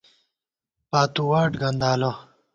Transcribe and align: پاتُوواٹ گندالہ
پاتُوواٹ 0.89 1.51
گندالہ 1.61 2.11